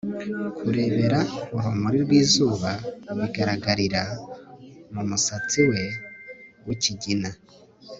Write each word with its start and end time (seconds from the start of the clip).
Kurebera 0.57 1.19
urumuri 1.55 1.97
rwizuba 2.05 2.69
bigaragarira 3.17 4.01
mu 4.93 5.01
musatsi 5.09 5.59
we 5.69 5.81
wikigina 6.65 7.29